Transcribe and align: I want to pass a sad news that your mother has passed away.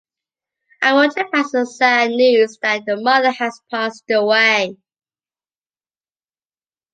I 0.81 0.93
want 0.95 1.11
to 1.15 1.25
pass 1.25 1.53
a 1.53 1.63
sad 1.63 2.09
news 2.09 2.57
that 2.63 2.87
your 2.87 2.99
mother 2.99 3.29
has 3.33 3.61
passed 3.69 4.05
away. 4.09 4.75